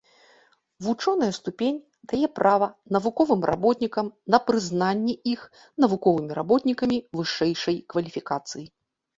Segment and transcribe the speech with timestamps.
[0.85, 1.75] Вучоная ступень
[2.13, 5.41] дае права навуковым работнікам на прызнанне іх
[5.87, 8.65] навуковымі работнікамі вышэйшай кваліфікацыі.